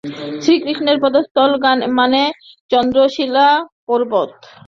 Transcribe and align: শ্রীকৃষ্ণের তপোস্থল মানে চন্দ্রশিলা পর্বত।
শ্রীকৃষ্ণের 0.43 0.97
তপোস্থল 1.03 1.51
মানে 1.99 2.21
চন্দ্রশিলা 2.71 3.47
পর্বত। 3.87 4.29